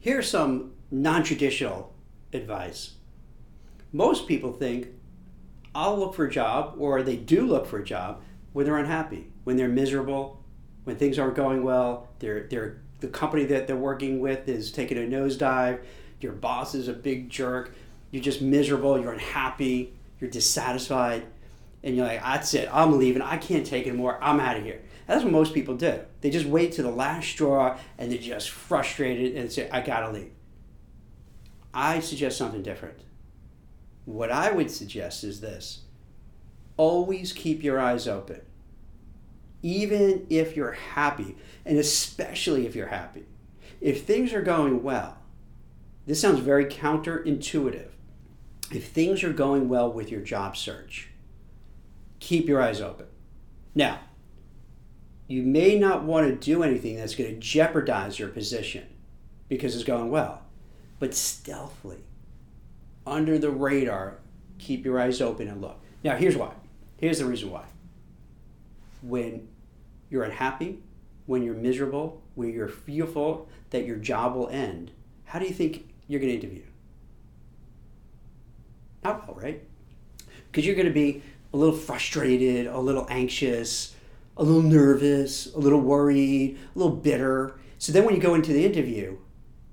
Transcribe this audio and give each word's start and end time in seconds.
Here's 0.00 0.30
some 0.30 0.72
non 0.90 1.22
traditional 1.22 1.92
advice. 2.32 2.94
Most 3.92 4.26
people 4.26 4.50
think, 4.50 4.88
I'll 5.74 5.98
look 5.98 6.14
for 6.14 6.24
a 6.24 6.30
job, 6.30 6.76
or 6.78 7.02
they 7.02 7.16
do 7.16 7.46
look 7.46 7.66
for 7.66 7.78
a 7.78 7.84
job 7.84 8.22
when 8.54 8.64
they're 8.64 8.78
unhappy, 8.78 9.30
when 9.44 9.56
they're 9.56 9.68
miserable, 9.68 10.42
when 10.84 10.96
things 10.96 11.18
aren't 11.18 11.36
going 11.36 11.62
well, 11.62 12.08
they're, 12.18 12.44
they're, 12.48 12.80
the 13.00 13.08
company 13.08 13.44
that 13.44 13.66
they're 13.66 13.76
working 13.76 14.20
with 14.20 14.48
is 14.48 14.72
taking 14.72 14.96
a 14.96 15.02
nosedive, 15.02 15.80
your 16.20 16.32
boss 16.32 16.74
is 16.74 16.88
a 16.88 16.92
big 16.94 17.28
jerk, 17.28 17.74
you're 18.10 18.22
just 18.22 18.40
miserable, 18.40 18.98
you're 18.98 19.12
unhappy, 19.12 19.92
you're 20.18 20.30
dissatisfied, 20.30 21.24
and 21.84 21.94
you're 21.94 22.06
like, 22.06 22.22
that's 22.22 22.54
it, 22.54 22.68
I'm 22.72 22.98
leaving, 22.98 23.20
I 23.22 23.36
can't 23.36 23.66
take 23.66 23.86
it 23.86 23.90
anymore, 23.90 24.18
I'm 24.22 24.40
out 24.40 24.56
of 24.56 24.64
here. 24.64 24.80
That's 25.10 25.24
what 25.24 25.32
most 25.32 25.54
people 25.54 25.74
do. 25.74 25.98
They 26.20 26.30
just 26.30 26.46
wait 26.46 26.70
to 26.74 26.84
the 26.84 26.90
last 26.92 27.26
straw 27.30 27.76
and 27.98 28.12
they're 28.12 28.18
just 28.20 28.48
frustrated 28.48 29.34
and 29.34 29.50
say, 29.50 29.68
I 29.68 29.80
gotta 29.80 30.08
leave. 30.08 30.30
I 31.74 31.98
suggest 31.98 32.38
something 32.38 32.62
different. 32.62 33.00
What 34.04 34.30
I 34.30 34.52
would 34.52 34.70
suggest 34.70 35.24
is 35.24 35.40
this 35.40 35.80
always 36.76 37.32
keep 37.32 37.64
your 37.64 37.80
eyes 37.80 38.06
open. 38.06 38.42
Even 39.64 40.28
if 40.30 40.54
you're 40.54 40.78
happy, 40.94 41.34
and 41.66 41.76
especially 41.76 42.64
if 42.64 42.76
you're 42.76 42.86
happy. 42.86 43.24
If 43.80 44.04
things 44.04 44.32
are 44.32 44.42
going 44.42 44.84
well, 44.84 45.18
this 46.06 46.20
sounds 46.20 46.38
very 46.38 46.66
counterintuitive. 46.66 47.88
If 48.72 48.86
things 48.86 49.24
are 49.24 49.32
going 49.32 49.68
well 49.68 49.92
with 49.92 50.08
your 50.08 50.20
job 50.20 50.56
search, 50.56 51.08
keep 52.20 52.46
your 52.46 52.62
eyes 52.62 52.80
open. 52.80 53.06
Now, 53.74 53.98
you 55.30 55.44
may 55.44 55.78
not 55.78 56.02
want 56.02 56.26
to 56.26 56.34
do 56.34 56.64
anything 56.64 56.96
that's 56.96 57.14
going 57.14 57.30
to 57.32 57.38
jeopardize 57.38 58.18
your 58.18 58.28
position 58.28 58.84
because 59.48 59.76
it's 59.76 59.84
going 59.84 60.10
well. 60.10 60.42
But 60.98 61.14
stealthily, 61.14 62.02
under 63.06 63.38
the 63.38 63.50
radar, 63.50 64.18
keep 64.58 64.84
your 64.84 64.98
eyes 64.98 65.20
open 65.20 65.46
and 65.46 65.60
look. 65.60 65.78
Now, 66.02 66.16
here's 66.16 66.36
why. 66.36 66.52
Here's 66.96 67.20
the 67.20 67.26
reason 67.26 67.52
why. 67.52 67.64
When 69.02 69.46
you're 70.10 70.24
unhappy, 70.24 70.82
when 71.26 71.44
you're 71.44 71.54
miserable, 71.54 72.20
when 72.34 72.52
you're 72.52 72.66
fearful 72.66 73.48
that 73.70 73.86
your 73.86 73.98
job 73.98 74.34
will 74.34 74.48
end, 74.48 74.90
how 75.26 75.38
do 75.38 75.44
you 75.44 75.54
think 75.54 75.88
you're 76.08 76.20
going 76.20 76.32
to 76.32 76.44
interview? 76.44 76.64
Not 79.04 79.28
well, 79.28 79.40
right? 79.40 79.62
Because 80.50 80.66
you're 80.66 80.74
going 80.74 80.88
to 80.88 80.92
be 80.92 81.22
a 81.54 81.56
little 81.56 81.76
frustrated, 81.76 82.66
a 82.66 82.80
little 82.80 83.06
anxious, 83.08 83.94
a 84.40 84.42
little 84.42 84.62
nervous, 84.62 85.52
a 85.54 85.58
little 85.58 85.80
worried, 85.80 86.58
a 86.74 86.78
little 86.78 86.96
bitter. 86.96 87.60
So 87.78 87.92
then 87.92 88.04
when 88.04 88.14
you 88.14 88.22
go 88.22 88.34
into 88.34 88.54
the 88.54 88.64
interview, 88.64 89.18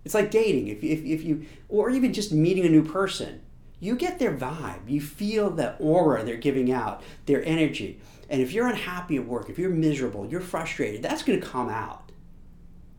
it's 0.04 0.14
like 0.14 0.30
dating. 0.30 0.68
If, 0.68 0.84
if, 0.84 1.04
if 1.06 1.24
you, 1.24 1.46
or 1.70 1.90
even 1.90 2.12
just 2.12 2.34
meeting 2.34 2.66
a 2.66 2.70
new 2.70 2.84
person, 2.84 3.42
you 3.80 3.96
get 3.96 4.20
their 4.20 4.36
vibe. 4.36 4.90
You 4.90 5.00
feel 5.00 5.52
that 5.52 5.78
aura 5.80 6.26
they're 6.26 6.36
giving 6.36 6.70
out, 6.70 7.02
their 7.28 7.44
energy. 7.46 8.02
And 8.30 8.42
if 8.42 8.52
you're 8.52 8.68
unhappy 8.68 9.16
at 9.16 9.26
work, 9.26 9.50
if 9.50 9.58
you're 9.58 9.70
miserable, 9.70 10.28
you're 10.28 10.42
frustrated, 10.42 11.02
that's 11.02 11.24
going 11.24 11.40
to 11.40 11.48
come 11.48 11.70
out. 11.70 12.12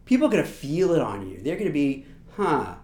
People 0.06 0.28
are 0.28 0.30
going 0.30 0.42
to 0.42 0.48
feel 0.48 0.92
it 0.92 1.02
on 1.02 1.28
you. 1.28 1.39
They're 1.42 1.56
going 1.56 1.66
to 1.66 1.72
be, 1.72 2.06
huh, 2.36 2.77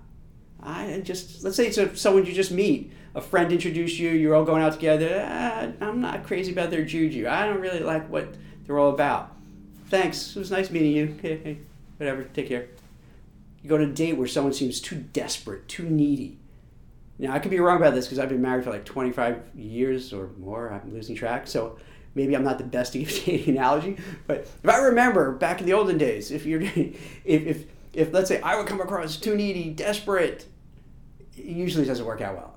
I 0.62 1.00
just, 1.02 1.42
let's 1.42 1.56
say 1.56 1.68
it's 1.68 1.78
a, 1.78 1.96
someone 1.96 2.27
you 2.27 2.34
just 2.34 2.52
meet. 2.52 2.92
A 3.14 3.22
friend 3.22 3.50
introduced 3.50 3.98
you, 3.98 4.10
you're 4.10 4.34
all 4.34 4.44
going 4.44 4.62
out 4.62 4.74
together. 4.74 5.27
Ah, 5.27 5.68
I'm 5.80 6.02
not 6.02 6.24
crazy 6.24 6.52
about 6.52 6.70
their 6.70 6.84
juju. 6.84 7.27
I 7.28 7.46
don't 7.46 7.60
really 7.60 7.80
like 7.80 8.10
what 8.10 8.34
they're 8.66 8.78
all 8.78 8.90
about. 8.90 9.32
Thanks. 9.88 10.34
It 10.34 10.38
was 10.38 10.50
nice 10.50 10.70
meeting 10.70 10.92
you. 10.92 11.14
Okay. 11.18 11.58
Whatever. 11.98 12.24
Take 12.24 12.48
care. 12.48 12.68
You 13.62 13.68
go 13.68 13.76
on 13.76 13.82
a 13.82 13.86
date 13.86 14.16
where 14.16 14.26
someone 14.26 14.52
seems 14.52 14.80
too 14.80 14.96
desperate, 14.96 15.68
too 15.68 15.88
needy. 15.88 16.38
Now, 17.18 17.32
I 17.32 17.38
could 17.38 17.50
be 17.50 17.60
wrong 17.60 17.76
about 17.76 17.94
this 17.94 18.06
because 18.06 18.18
I've 18.18 18.28
been 18.28 18.42
married 18.42 18.64
for 18.64 18.70
like 18.70 18.84
25 18.84 19.40
years 19.54 20.12
or 20.12 20.30
more. 20.38 20.70
I'm 20.72 20.92
losing 20.92 21.14
track. 21.14 21.46
So 21.46 21.78
maybe 22.14 22.34
I'm 22.34 22.42
not 22.44 22.58
the 22.58 22.64
best 22.64 22.92
to 22.92 22.98
give 22.98 23.24
dating 23.24 23.56
analogy. 23.56 23.96
But 24.27 24.40
if 24.62 24.68
I 24.68 24.78
remember 24.78 25.33
back 25.33 25.60
in 25.60 25.66
the 25.66 25.72
olden 25.72 25.98
days, 25.98 26.30
if 26.30 26.44
you're, 26.44 26.60
if, 26.74 26.96
if, 27.24 27.64
if 27.92 28.12
let's 28.12 28.28
say 28.28 28.40
I 28.40 28.56
would 28.56 28.66
come 28.66 28.80
across 28.80 29.16
too 29.16 29.36
needy, 29.36 29.70
desperate, 29.70 30.46
it 31.36 31.44
usually 31.44 31.84
doesn't 31.84 32.05
work 32.05 32.20
out 32.20 32.36
well. 32.36 32.56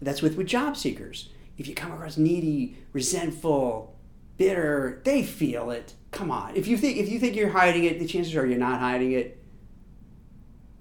That's 0.00 0.22
with, 0.22 0.36
with 0.36 0.46
job 0.46 0.76
seekers. 0.76 1.28
If 1.58 1.68
you 1.68 1.74
come 1.74 1.92
across 1.92 2.16
needy, 2.16 2.78
resentful, 2.92 3.94
bitter, 4.40 5.02
they 5.04 5.22
feel 5.22 5.70
it. 5.70 5.92
Come 6.12 6.30
on. 6.30 6.56
If 6.56 6.66
you 6.66 6.78
think 6.78 6.96
if 6.96 7.10
you 7.10 7.20
think 7.20 7.36
you're 7.36 7.50
hiding 7.50 7.84
it, 7.84 7.98
the 7.98 8.06
chances 8.06 8.34
are 8.34 8.46
you're 8.46 8.58
not 8.58 8.80
hiding 8.80 9.12
it. 9.12 9.38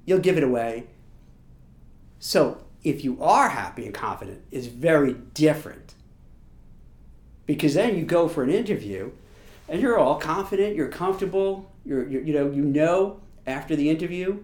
You'll 0.06 0.20
give 0.20 0.38
it 0.38 0.44
away. 0.46 0.88
So, 2.20 2.64
if 2.86 3.04
you 3.04 3.22
are 3.22 3.50
happy 3.50 3.86
and 3.86 3.94
confident, 3.94 4.44
it's 4.50 4.68
very 4.68 5.14
different. 5.34 5.96
Because 7.46 7.74
then 7.74 7.98
you 7.98 8.06
go 8.06 8.30
for 8.30 8.44
an 8.44 8.50
interview 8.50 9.12
and 9.68 9.82
you're 9.82 10.00
all 10.00 10.16
confident, 10.16 10.78
you're 10.78 10.88
comfortable, 10.88 11.70
you're, 11.84 12.08
you're 12.08 12.22
you 12.22 12.34
know, 12.34 12.50
you 12.50 12.64
know 12.64 13.20
after 13.46 13.76
the 13.76 13.90
interview 13.90 14.42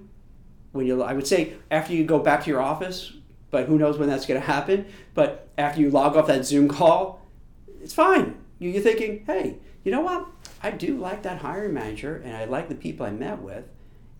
when 0.73 0.87
you 0.87 1.01
I 1.01 1.13
would 1.13 1.25
say 1.25 1.53
after 1.71 1.93
you 1.93 2.03
go 2.03 2.19
back 2.19 2.43
to 2.43 2.49
your 2.49 2.61
office, 2.61 3.13
but 3.49 3.67
who 3.67 3.77
knows 3.77 3.97
when 3.97 4.09
that's 4.09 4.25
going 4.25 4.41
to 4.41 4.45
happen, 4.45 4.87
but 5.13 5.47
after 5.57 5.79
you 5.79 5.89
log 5.89 6.17
off 6.17 6.27
that 6.27 6.45
Zoom 6.45 6.67
call, 6.67 7.21
it's 7.81 7.93
fine 7.93 8.41
you're 8.59 8.81
thinking, 8.81 9.23
hey, 9.25 9.57
you 9.83 9.91
know 9.91 10.01
what? 10.01 10.27
I 10.63 10.71
do 10.71 10.97
like 10.97 11.23
that 11.23 11.39
hiring 11.39 11.73
manager 11.73 12.21
and 12.23 12.35
I 12.35 12.45
like 12.45 12.69
the 12.69 12.75
people 12.75 13.05
I 13.05 13.11
met 13.11 13.41
with. 13.41 13.65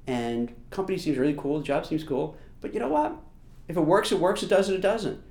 And 0.07 0.53
company 0.69 0.97
seems 0.97 1.18
really 1.18 1.35
cool, 1.38 1.59
the 1.59 1.66
job 1.66 1.85
seems 1.85 2.03
cool. 2.03 2.38
But 2.62 2.73
you 2.73 2.79
know 2.79 2.90
what? 2.90 3.16
If 3.68 3.78
it 3.78 3.81
works, 3.81 4.12
it 4.12 4.19
works. 4.19 4.44
It 4.44 4.50
doesn't, 4.50 4.75
it 4.75 4.81
doesn't. 4.81 5.22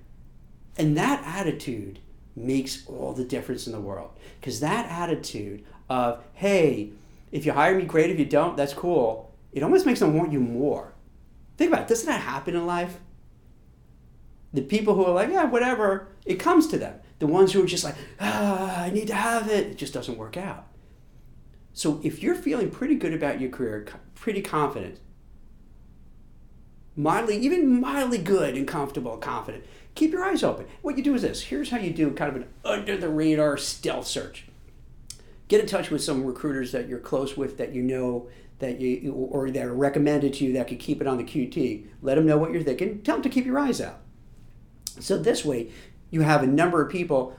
And 0.77 0.97
that 0.97 1.23
attitude 1.25 2.01
makes 2.35 2.87
all 2.87 3.13
the 3.13 3.25
difference 3.25 3.67
in 3.67 3.73
the 3.73 3.81
world. 3.81 4.11
Because 4.41 4.61
that 4.61 4.91
attitude 4.91 5.65
of, 5.89 6.23
hey, 6.35 6.91
if 7.31 7.47
you 7.47 7.53
hire 7.53 7.77
me, 7.77 7.85
great. 7.85 8.11
If 8.11 8.19
you 8.19 8.25
don't, 8.25 8.57
that's 8.57 8.75
cool. 8.75 9.33
It 9.53 9.63
almost 9.63 9.87
makes 9.87 10.01
them 10.01 10.17
want 10.17 10.33
you 10.33 10.41
more. 10.41 10.93
Think 11.57 11.73
about 11.73 11.83
it. 11.83 11.89
Doesn't 11.89 12.07
that 12.07 12.21
happen 12.21 12.57
in 12.57 12.67
life? 12.67 12.99
The 14.53 14.63
people 14.63 14.95
who 14.95 15.05
are 15.05 15.13
like, 15.13 15.31
yeah, 15.31 15.45
whatever, 15.45 16.09
it 16.27 16.37
comes 16.37 16.67
to 16.69 16.79
them. 16.79 16.99
The 17.25 17.33
ones 17.33 17.55
who 17.55 17.63
are 17.63 17.67
just 17.67 17.85
like, 17.85 17.95
ah, 18.21 18.83
I 18.83 18.91
need 18.91 19.07
to 19.07 19.15
have 19.15 19.49
it, 19.49 19.69
it 19.69 19.79
just 19.79 19.95
doesn't 19.95 20.19
work 20.19 20.37
out. 20.37 20.67
So 21.73 21.99
if 22.05 22.23
you're 22.23 22.35
feeling 22.35 22.71
pretty 22.71 22.97
good 22.97 23.15
about 23.15 23.41
your 23.41 23.49
career, 23.49 23.87
pretty 24.15 24.43
confident, 24.43 25.01
mildly, 26.95 27.39
even 27.39 27.81
mildly 27.81 28.19
good 28.19 28.59
and 28.59 28.69
comfortable, 28.69 29.17
confident, 29.17 29.65
keep 29.95 30.13
your 30.13 30.23
eyes 30.23 30.43
open. 30.43 30.67
What 30.83 30.99
you 30.99 31.03
do 31.03 31.15
is 31.15 31.23
this. 31.23 31.45
Here's 31.45 31.71
how 31.71 31.79
you 31.79 31.95
do 31.95 32.11
kind 32.11 32.29
of 32.29 32.43
an 32.43 32.49
under 32.63 32.95
the 32.95 33.09
radar 33.09 33.57
stealth 33.57 34.07
search. 34.07 34.45
Get 35.49 35.63
in 35.63 35.67
touch 35.67 35.89
with 35.89 36.05
some 36.05 36.27
recruiters 36.27 36.73
that 36.73 36.89
you're 36.89 36.99
close 36.99 37.39
with 37.39 37.57
that 37.57 37.73
you 37.73 37.81
know 37.81 38.29
that 38.59 38.83
you 38.83 39.15
or 39.15 39.51
that 39.51 39.65
are 39.65 39.73
recommended 39.73 40.35
to 40.35 40.45
you 40.45 40.53
that 40.53 40.69
could 40.69 40.79
keep 40.79 41.01
it 41.01 41.07
on 41.07 41.17
the 41.17 41.25
QT. 41.25 41.87
Let 42.03 42.17
them 42.17 42.27
know 42.27 42.37
what 42.37 42.53
you're 42.53 42.63
thinking. 42.63 43.01
Tell 43.01 43.15
them 43.15 43.23
to 43.23 43.31
keep 43.31 43.47
your 43.47 43.59
eyes 43.59 43.81
out. 43.81 44.01
So 45.01 45.19
this 45.19 45.43
way, 45.43 45.71
you 46.15 46.21
have 46.21 46.45
a 46.45 46.47
number 46.47 46.81
of 46.81 46.93
people 46.93 47.37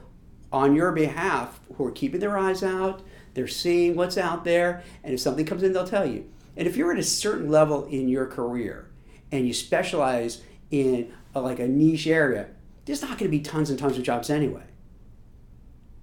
on 0.52 0.76
your 0.76 0.92
behalf 0.92 1.58
who 1.74 1.86
are 1.86 1.90
keeping 1.90 2.20
their 2.20 2.36
eyes 2.36 2.62
out, 2.62 3.02
they're 3.32 3.48
seeing 3.48 3.96
what's 3.96 4.18
out 4.18 4.44
there, 4.44 4.82
and 5.02 5.14
if 5.14 5.20
something 5.20 5.46
comes 5.46 5.62
in, 5.62 5.72
they'll 5.72 5.86
tell 5.86 6.06
you. 6.06 6.30
And 6.58 6.68
if 6.68 6.76
you're 6.76 6.92
at 6.92 6.98
a 6.98 7.02
certain 7.02 7.48
level 7.50 7.86
in 7.86 8.08
your 8.08 8.26
career 8.26 8.90
and 9.32 9.46
you 9.46 9.54
specialize 9.54 10.42
in 10.70 11.10
a, 11.34 11.40
like 11.40 11.58
a 11.58 11.66
niche 11.66 12.06
area, 12.06 12.48
there's 12.84 13.00
not 13.00 13.18
going 13.18 13.30
to 13.30 13.36
be 13.36 13.40
tons 13.40 13.70
and 13.70 13.78
tons 13.78 13.96
of 13.96 14.04
jobs 14.04 14.28
anyway. 14.28 14.64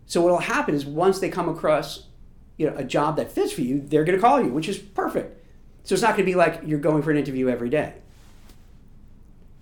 So 0.07 0.21
what 0.21 0.31
will 0.31 0.39
happen 0.39 0.73
is 0.73 0.83
once 0.83 1.19
they 1.19 1.29
come 1.29 1.47
across 1.47 2.07
you 2.57 2.67
know, 2.67 2.75
a 2.75 2.83
job 2.83 3.17
that 3.17 3.31
fits 3.31 3.53
for 3.53 3.61
you, 3.61 3.81
they're 3.81 4.03
going 4.03 4.17
to 4.17 4.21
call 4.21 4.41
you, 4.41 4.49
which 4.49 4.67
is 4.67 4.79
perfect. 4.79 5.45
So 5.83 5.93
it's 5.93 6.01
not 6.01 6.17
going 6.17 6.25
to 6.25 6.31
be 6.31 6.35
like 6.35 6.61
you're 6.65 6.79
going 6.79 7.03
for 7.03 7.11
an 7.11 7.17
interview 7.17 7.49
every 7.49 7.69
day. 7.69 7.93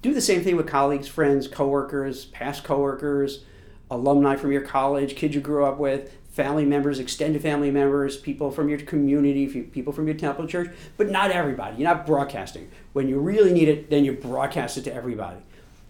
Do 0.01 0.13
the 0.13 0.21
same 0.21 0.43
thing 0.43 0.57
with 0.57 0.67
colleagues, 0.67 1.07
friends, 1.07 1.47
coworkers, 1.47 2.25
past 2.25 2.63
coworkers, 2.63 3.43
alumni 3.91 4.35
from 4.35 4.51
your 4.51 4.61
college, 4.61 5.15
kids 5.15 5.35
you 5.35 5.41
grew 5.41 5.63
up 5.63 5.77
with, 5.77 6.17
family 6.31 6.65
members, 6.65 6.97
extended 6.97 7.41
family 7.41 7.69
members, 7.69 8.17
people 8.17 8.49
from 8.49 8.67
your 8.67 8.79
community, 8.79 9.45
people 9.63 9.93
from 9.93 10.07
your 10.07 10.15
temple 10.15 10.47
church, 10.47 10.73
but 10.97 11.11
not 11.11 11.29
everybody. 11.29 11.77
You're 11.77 11.93
not 11.93 12.07
broadcasting. 12.07 12.71
When 12.93 13.07
you 13.07 13.19
really 13.19 13.53
need 13.53 13.67
it, 13.67 13.89
then 13.91 14.03
you 14.03 14.13
broadcast 14.13 14.77
it 14.77 14.85
to 14.85 14.93
everybody. 14.93 15.41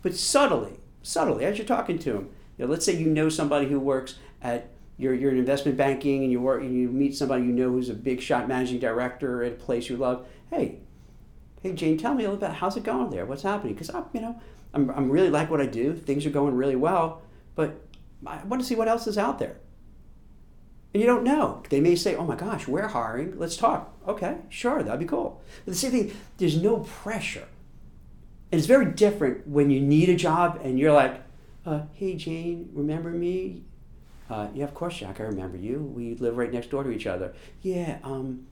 But 0.02 0.16
subtly, 0.16 0.74
subtly, 1.04 1.46
as 1.46 1.58
you're 1.58 1.68
talking 1.68 2.00
to 2.00 2.14
them, 2.14 2.30
you 2.58 2.66
know, 2.66 2.72
let's 2.72 2.86
say 2.86 2.98
you 2.98 3.08
know 3.08 3.30
somebody 3.30 3.68
who 3.68 3.80
works 3.80 4.16
at 4.42 4.70
you're, 4.98 5.16
you're 5.16 5.32
in 5.32 5.38
investment 5.38 5.78
banking 5.78 6.24
and 6.24 6.32
you 6.32 6.40
work 6.40 6.62
and 6.62 6.76
you 6.76 6.88
meet 6.88 7.16
somebody 7.16 7.44
you 7.44 7.52
know 7.52 7.70
who's 7.70 7.90
a 7.90 7.94
big 7.94 8.22
shot 8.22 8.48
managing 8.48 8.80
director 8.80 9.44
at 9.44 9.54
a 9.54 9.56
place 9.56 9.90
you 9.90 9.98
love. 9.98 10.28
Hey, 10.52 10.80
hey 11.62 11.74
Jane, 11.74 11.98
tell 11.98 12.14
me 12.14 12.24
a 12.24 12.32
little 12.32 12.48
bit. 12.48 12.58
How's 12.58 12.78
it 12.78 12.84
going 12.84 13.10
there? 13.10 13.26
What's 13.26 13.44
happening? 13.44 13.74
Because 13.74 13.90
I'm, 13.90 14.06
you 14.14 14.22
know, 14.22 14.40
I'm, 14.74 14.90
I'm 14.92 15.10
really 15.10 15.30
like 15.30 15.50
what 15.50 15.62
I 15.62 15.66
do. 15.66 15.96
Things 15.96 16.26
are 16.26 16.32
going 16.32 16.56
really 16.56 16.76
well, 16.76 17.22
but 17.56 17.82
I 18.26 18.44
want 18.44 18.62
to 18.62 18.68
see 18.68 18.76
what 18.76 18.88
else 18.88 19.08
is 19.08 19.18
out 19.18 19.40
there. 19.40 19.58
And 20.94 21.00
you 21.00 21.08
don't 21.08 21.24
know. 21.24 21.64
They 21.70 21.80
may 21.80 21.96
say, 21.96 22.16
oh 22.16 22.26
my 22.26 22.36
gosh, 22.36 22.68
we're 22.68 22.88
hiring. 22.88 23.38
Let's 23.38 23.56
talk. 23.56 23.94
Okay, 24.08 24.38
sure, 24.50 24.84
that'd 24.84 25.00
be 25.00 25.06
cool. 25.06 25.42
But 25.66 25.74
the 25.74 25.78
same 25.78 25.92
thing, 25.92 26.12
there's 26.38 26.62
no 26.62 26.80
pressure. 26.80 27.48
And 28.52 28.60
it's 28.60 28.68
very 28.68 28.88
different 28.88 29.48
when 29.48 29.70
you 29.70 29.80
need 29.80 30.10
a 30.10 30.16
job 30.16 30.60
and 30.64 30.78
you're 30.78 30.92
like, 30.92 31.22
uh, 31.66 31.84
hey, 31.94 32.16
Jane, 32.16 32.70
remember 32.74 33.12
me? 33.12 33.64
Uh, 34.30 34.48
yeah, 34.54 34.64
of 34.64 34.74
course, 34.74 34.98
Jack, 34.98 35.20
I 35.20 35.24
remember 35.24 35.58
you. 35.58 35.80
We 35.80 36.16
live 36.16 36.38
right 36.38 36.52
next 36.52 36.72
door 36.72 36.84
to 36.84 36.92
each 36.92 37.08
other. 37.08 37.34
Yeah, 37.62 38.00
um, 38.04 38.48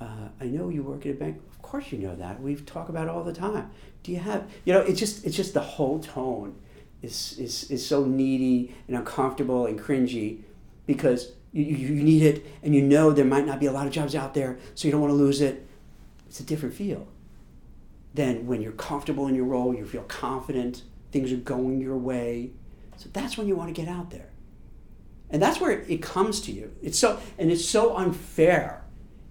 uh, 0.00 0.28
I 0.40 0.44
know 0.44 0.68
you 0.68 0.82
work 0.82 1.06
at 1.06 1.12
a 1.12 1.14
bank. 1.14 1.40
Of 1.50 1.62
course 1.62 1.92
you 1.92 1.98
know 1.98 2.14
that. 2.16 2.40
We 2.40 2.56
talk 2.56 2.88
about 2.88 3.08
all 3.08 3.24
the 3.24 3.32
time. 3.32 3.70
Do 4.02 4.12
you 4.12 4.18
have, 4.18 4.50
you 4.64 4.72
know, 4.72 4.80
it's 4.80 5.00
just, 5.00 5.24
it's 5.24 5.36
just 5.36 5.54
the 5.54 5.60
whole 5.60 5.98
tone 5.98 6.56
is, 7.02 7.36
is, 7.38 7.70
is 7.70 7.86
so 7.86 8.04
needy 8.04 8.74
and 8.88 8.96
uncomfortable 8.96 9.66
and 9.66 9.78
cringy 9.78 10.42
because 10.86 11.32
you, 11.52 11.64
you 11.64 12.02
need 12.02 12.22
it 12.22 12.46
and 12.62 12.74
you 12.74 12.82
know 12.82 13.10
there 13.10 13.24
might 13.24 13.46
not 13.46 13.58
be 13.58 13.66
a 13.66 13.72
lot 13.72 13.86
of 13.86 13.92
jobs 13.92 14.14
out 14.14 14.34
there, 14.34 14.58
so 14.74 14.86
you 14.86 14.92
don't 14.92 15.00
want 15.00 15.10
to 15.10 15.16
lose 15.16 15.40
it. 15.40 15.66
It's 16.28 16.40
a 16.40 16.44
different 16.44 16.74
feel 16.74 17.08
than 18.14 18.46
when 18.46 18.62
you're 18.62 18.72
comfortable 18.72 19.26
in 19.28 19.34
your 19.34 19.44
role, 19.44 19.74
you 19.74 19.86
feel 19.86 20.02
confident, 20.02 20.82
things 21.12 21.32
are 21.32 21.36
going 21.36 21.80
your 21.80 21.96
way. 21.96 22.50
So 22.96 23.08
that's 23.12 23.36
when 23.36 23.46
you 23.46 23.56
want 23.56 23.74
to 23.74 23.80
get 23.80 23.90
out 23.90 24.10
there. 24.10 24.30
And 25.30 25.42
that's 25.42 25.60
where 25.60 25.70
it 25.70 26.02
comes 26.02 26.40
to 26.42 26.52
you. 26.52 26.74
It's 26.82 26.98
so 26.98 27.20
and 27.38 27.50
it's 27.50 27.64
so 27.64 27.96
unfair. 27.96 28.82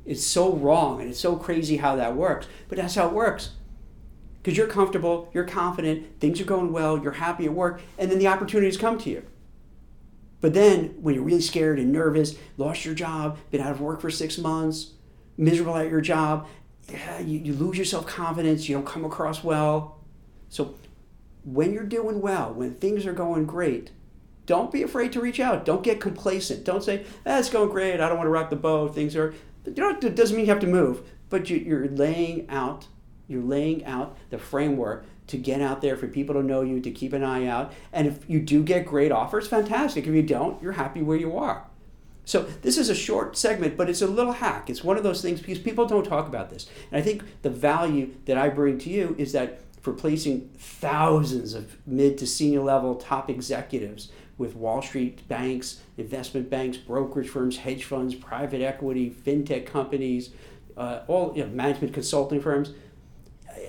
It's 0.05 0.25
so 0.25 0.53
wrong 0.53 1.01
and 1.01 1.09
it's 1.09 1.19
so 1.19 1.35
crazy 1.35 1.77
how 1.77 1.95
that 1.95 2.15
works. 2.15 2.47
But 2.69 2.77
that's 2.77 2.95
how 2.95 3.07
it 3.07 3.13
works. 3.13 3.51
Because 4.41 4.57
you're 4.57 4.67
comfortable, 4.67 5.29
you're 5.33 5.45
confident, 5.45 6.19
things 6.19 6.39
are 6.39 6.45
going 6.45 6.71
well, 6.71 7.01
you're 7.01 7.13
happy 7.13 7.45
at 7.45 7.53
work, 7.53 7.81
and 7.97 8.11
then 8.11 8.19
the 8.19 8.27
opportunities 8.27 8.77
come 8.77 8.99
to 8.99 9.09
you. 9.09 9.23
But 10.39 10.53
then 10.53 10.95
when 11.01 11.15
you're 11.15 11.23
really 11.23 11.41
scared 11.41 11.79
and 11.79 11.91
nervous, 11.91 12.35
lost 12.57 12.85
your 12.85 12.93
job, 12.93 13.39
been 13.49 13.61
out 13.61 13.71
of 13.71 13.81
work 13.81 14.01
for 14.01 14.11
six 14.11 14.37
months, 14.37 14.91
miserable 15.37 15.75
at 15.75 15.89
your 15.89 16.01
job, 16.01 16.47
yeah, 16.91 17.19
you, 17.19 17.39
you 17.39 17.53
lose 17.53 17.77
your 17.77 17.85
self 17.85 18.05
confidence, 18.05 18.69
you 18.69 18.75
don't 18.75 18.85
come 18.85 19.05
across 19.05 19.43
well. 19.43 19.99
So 20.49 20.75
when 21.43 21.73
you're 21.73 21.83
doing 21.83 22.21
well, 22.21 22.53
when 22.53 22.75
things 22.75 23.07
are 23.07 23.13
going 23.13 23.45
great, 23.45 23.89
don't 24.45 24.71
be 24.71 24.83
afraid 24.83 25.11
to 25.13 25.21
reach 25.21 25.39
out. 25.39 25.65
Don't 25.65 25.83
get 25.83 25.99
complacent. 25.99 26.63
Don't 26.63 26.83
say, 26.83 27.05
ah, 27.25 27.39
it's 27.39 27.49
going 27.49 27.69
great. 27.69 27.99
I 27.99 28.07
don't 28.07 28.17
want 28.17 28.27
to 28.27 28.31
rock 28.31 28.49
the 28.49 28.55
boat. 28.55 28.93
Things 28.93 29.15
are, 29.15 29.33
you 29.65 29.89
it 29.89 30.15
doesn't 30.15 30.35
mean 30.35 30.45
you 30.45 30.51
have 30.51 30.61
to 30.61 30.67
move, 30.67 31.01
but 31.29 31.49
you, 31.49 31.57
you're 31.57 31.87
laying 31.87 32.49
out, 32.49 32.87
you're 33.27 33.43
laying 33.43 33.85
out 33.85 34.17
the 34.29 34.37
framework 34.37 35.05
to 35.27 35.37
get 35.37 35.61
out 35.61 35.81
there 35.81 35.97
for 35.97 36.07
people 36.07 36.35
to 36.35 36.43
know 36.43 36.61
you, 36.61 36.79
to 36.79 36.91
keep 36.91 37.13
an 37.13 37.23
eye 37.23 37.47
out. 37.47 37.73
And 37.91 38.07
if 38.07 38.29
you 38.29 38.39
do 38.39 38.63
get 38.63 38.85
great 38.85 39.11
offers, 39.11 39.47
fantastic. 39.47 40.05
If 40.05 40.13
you 40.13 40.21
don't, 40.21 40.61
you're 40.61 40.73
happy 40.73 41.01
where 41.01 41.17
you 41.17 41.35
are. 41.37 41.65
So 42.25 42.43
this 42.61 42.77
is 42.77 42.89
a 42.89 42.95
short 42.95 43.37
segment, 43.37 43.77
but 43.77 43.89
it's 43.89 44.01
a 44.01 44.07
little 44.07 44.33
hack. 44.33 44.69
It's 44.69 44.83
one 44.83 44.97
of 44.97 45.03
those 45.03 45.21
things 45.21 45.39
because 45.39 45.59
people 45.59 45.85
don't 45.85 46.05
talk 46.05 46.27
about 46.27 46.49
this. 46.49 46.67
And 46.91 46.99
I 46.99 47.03
think 47.03 47.23
the 47.43 47.51
value 47.51 48.15
that 48.25 48.37
I 48.37 48.49
bring 48.49 48.79
to 48.79 48.89
you 48.89 49.15
is 49.17 49.31
that 49.33 49.61
for 49.81 49.93
placing 49.93 50.49
thousands 50.57 51.53
of 51.53 51.77
mid 51.85 52.17
to 52.17 52.25
senior 52.25 52.61
level 52.61 52.95
top 52.95 53.29
executives 53.29 54.11
with 54.37 54.55
Wall 54.55 54.81
Street 54.81 55.27
banks, 55.27 55.81
investment 55.97 56.49
banks, 56.49 56.77
brokerage 56.77 57.29
firms, 57.29 57.57
hedge 57.57 57.85
funds, 57.85 58.15
private 58.15 58.61
equity, 58.61 59.09
fintech 59.09 59.65
companies, 59.65 60.31
uh, 60.75 61.01
all 61.07 61.33
you 61.35 61.43
know, 61.43 61.49
management 61.49 61.93
consulting 61.93 62.41
firms, 62.41 62.71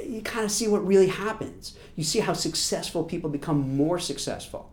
you 0.05 0.21
kind 0.23 0.45
of 0.45 0.51
see 0.51 0.69
what 0.69 0.85
really 0.87 1.09
happens. 1.09 1.77
You 1.95 2.05
see 2.05 2.21
how 2.21 2.33
successful 2.33 3.05
people 3.05 3.31
become 3.31 3.77
more 3.77 3.99
successful. 3.99 4.73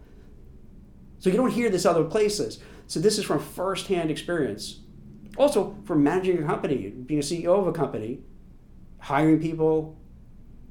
So 1.19 1.30
you 1.30 1.38
don't 1.38 1.51
hear 1.51 1.69
this 1.69 1.86
other 1.86 2.04
places. 2.04 2.60
So 2.88 3.00
this 3.00 3.18
is 3.18 3.25
from 3.25 3.39
firsthand 3.39 4.12
experience. 4.12 4.80
Also, 5.38 5.75
from 5.86 6.04
managing 6.04 6.44
a 6.44 6.46
company, 6.46 6.89
being 6.89 7.19
a 7.19 7.24
CEO 7.24 7.60
of 7.60 7.68
a 7.68 7.72
company, 7.72 8.19
hiring 9.00 9.39
people, 9.39 9.98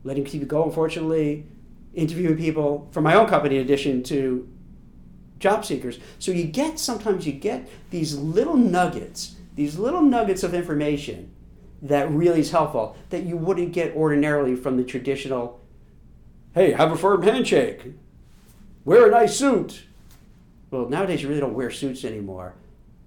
letting 0.04 0.24
people 0.24 0.46
go, 0.46 0.64
unfortunately, 0.64 1.46
interviewing 1.94 2.36
people 2.36 2.88
from 2.92 3.04
my 3.04 3.14
own 3.14 3.26
company 3.26 3.56
in 3.56 3.62
addition 3.62 4.02
to 4.04 4.48
job 5.42 5.64
seekers. 5.64 5.98
So 6.18 6.32
you 6.32 6.44
get 6.44 6.78
sometimes 6.78 7.26
you 7.26 7.32
get 7.32 7.68
these 7.90 8.16
little 8.16 8.56
nuggets, 8.56 9.34
these 9.54 9.78
little 9.78 10.00
nuggets 10.00 10.42
of 10.42 10.54
information 10.54 11.32
that 11.82 12.08
really 12.10 12.40
is 12.40 12.52
helpful 12.52 12.96
that 13.10 13.24
you 13.24 13.36
wouldn't 13.36 13.72
get 13.72 13.94
ordinarily 13.94 14.54
from 14.54 14.76
the 14.76 14.84
traditional 14.84 15.60
hey, 16.54 16.72
have 16.72 16.92
a 16.92 16.96
firm 16.96 17.22
handshake, 17.22 17.82
wear 18.84 19.08
a 19.08 19.10
nice 19.10 19.36
suit. 19.36 19.84
Well, 20.70 20.88
nowadays 20.88 21.22
you 21.22 21.28
really 21.28 21.40
don't 21.40 21.54
wear 21.54 21.70
suits 21.70 22.04
anymore 22.04 22.54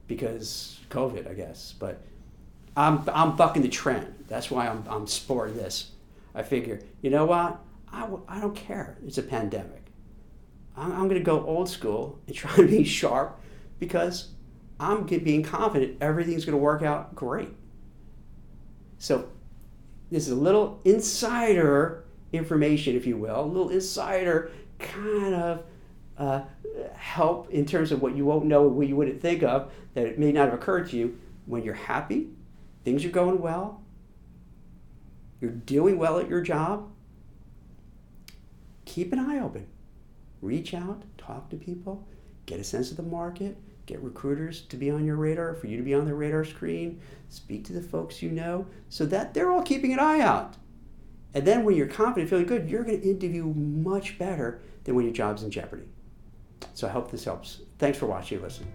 because 0.08 0.80
COVID, 0.90 1.30
I 1.30 1.34
guess. 1.34 1.74
But 1.78 2.02
I'm, 2.76 3.08
I'm 3.14 3.36
bucking 3.36 3.62
the 3.62 3.70
trend. 3.70 4.26
That's 4.28 4.50
why 4.50 4.68
I'm, 4.68 4.84
I'm 4.90 5.08
sporting 5.08 5.56
this. 5.56 5.92
I 6.34 6.44
figure, 6.44 6.82
you 7.02 7.12
know 7.12 7.26
what? 7.26 7.60
I, 7.94 8.08
I 8.28 8.40
don't 8.40 8.56
care. 8.56 8.98
It's 9.06 9.20
a 9.20 9.24
pandemic. 9.24 9.85
I'm, 10.78 10.92
I'm 10.92 11.08
going 11.08 11.16
to 11.16 11.20
go 11.20 11.46
old 11.46 11.70
school 11.70 12.20
and 12.28 12.36
try 12.36 12.56
to 12.56 12.68
be 12.68 12.84
sharp 12.84 13.40
because 13.80 14.30
I'm 14.80 15.06
being 15.06 15.44
confident 15.44 15.98
everything's 16.02 16.46
going 16.46 16.54
to 16.54 16.62
work 16.62 16.82
out 16.82 17.16
great. 17.16 17.50
So 18.98 19.30
this 20.12 20.28
is 20.28 20.34
a 20.34 20.36
little 20.36 20.82
insider 20.86 22.06
information, 22.34 22.96
if 22.96 23.06
you 23.06 23.18
will, 23.18 23.42
a 23.42 23.46
little 23.46 23.70
insider 23.70 24.52
kind 24.80 25.34
of 25.34 25.64
uh, 26.18 26.42
help 26.96 27.50
in 27.50 27.66
terms 27.66 27.92
of 27.92 28.02
what 28.02 28.16
you 28.16 28.26
won't 28.26 28.46
know, 28.46 28.64
what 28.64 28.88
you 28.88 28.96
wouldn't 28.96 29.22
think 29.22 29.44
of, 29.44 29.72
that 29.94 30.06
it 30.06 30.20
may 30.20 30.32
not 30.32 30.50
have 30.50 30.54
occurred 30.54 30.90
to 30.90 30.98
you. 30.98 31.20
When 31.46 31.64
you're 31.64 31.76
happy, 31.76 32.30
things 32.84 33.06
are 33.06 33.10
going 33.10 33.40
well, 33.40 33.84
you're 35.40 35.52
doing 35.52 35.98
well 35.98 36.18
at 36.18 36.28
your 36.28 36.42
job, 36.42 36.90
keep 38.86 39.14
an 39.14 39.20
eye 39.20 39.40
open. 39.40 39.68
Reach 40.46 40.76
out, 40.76 41.02
talk 41.18 41.50
to 41.50 41.56
people, 41.56 42.08
get 42.46 42.60
a 42.60 42.64
sense 42.64 42.92
of 42.92 42.98
the 42.98 43.04
market, 43.04 43.58
get 43.88 44.00
recruiters 44.04 44.62
to 44.62 44.78
be 44.78 44.92
on 44.92 45.04
your 45.04 45.16
radar, 45.16 45.56
for 45.56 45.66
you 45.66 45.76
to 45.76 45.82
be 45.82 45.96
on 45.96 46.06
their 46.06 46.14
radar 46.14 46.46
screen, 46.46 47.02
speak 47.30 47.66
to 47.66 47.74
the 47.74 47.82
folks 47.82 48.22
you 48.22 48.30
know, 48.30 48.68
so 48.88 49.08
that 49.08 49.34
they're 49.34 49.52
all 49.52 49.64
keeping 49.64 49.92
an 49.92 50.00
eye 50.00 50.20
out. 50.20 50.56
And 51.34 51.48
then 51.48 51.64
when 51.64 51.76
you're 51.76 51.88
confident, 51.88 52.30
feeling 52.30 52.46
good, 52.46 52.70
you're 52.70 52.84
going 52.84 53.02
to 53.02 53.10
interview 53.10 53.46
much 53.46 54.20
better 54.20 54.62
than 54.84 54.94
when 54.94 55.06
your 55.06 55.16
job's 55.16 55.42
in 55.42 55.50
jeopardy. 55.50 55.88
So 56.76 56.88
I 56.88 56.92
hope 56.92 57.10
this 57.10 57.26
helps. 57.26 57.62
Thanks 57.80 57.98
for 57.98 58.06
watching 58.06 58.38
and 58.38 58.44
listening. 58.44 58.72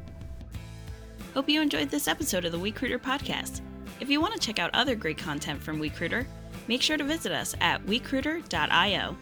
Hope 1.34 1.48
you 1.48 1.62
enjoyed 1.62 1.88
this 1.88 2.08
episode 2.08 2.44
of 2.44 2.50
the 2.50 2.58
WeCruitr 2.58 2.98
podcast. 2.98 3.60
If 4.00 4.10
you 4.10 4.20
want 4.20 4.34
to 4.34 4.40
check 4.40 4.58
out 4.58 4.74
other 4.74 4.96
great 4.96 5.18
content 5.18 5.62
from 5.62 5.80
WeCruitr, 5.80 6.26
make 6.66 6.82
sure 6.82 6.96
to 6.96 7.04
visit 7.04 7.30
us 7.30 7.54
at 7.60 7.80
wecruitr.io. 7.86 9.16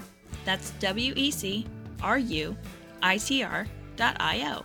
That's 0.47 0.71
W 0.71 1.13
E 1.15 1.31
C 1.31 1.67
R 2.03 2.19
U 2.19 2.57
I 3.03 3.17
T 3.19 3.43
R.io. 3.43 4.65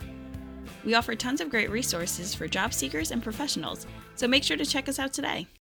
We 0.84 0.96
offer 0.96 1.16
tons 1.16 1.42
of 1.42 1.50
great 1.50 1.70
resources 1.70 2.36
for 2.36 2.48
job 2.48 2.74
seekers 2.74 3.12
and 3.12 3.24
professionals, 3.24 3.88
so 4.16 4.28
make 4.28 4.44
sure 4.44 4.58
to 4.58 4.66
check 4.66 4.90
us 4.90 5.00
out 5.00 5.14
today. 5.14 5.48